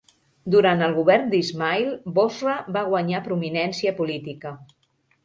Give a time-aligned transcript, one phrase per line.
[0.53, 4.55] Durant el govern d'Ismail, Bosra va guanyar prominència política.